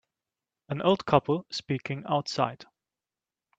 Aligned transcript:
An 0.69 0.81
old 0.81 1.05
couple 1.05 1.45
speaking 1.51 2.03
outside. 2.09 2.65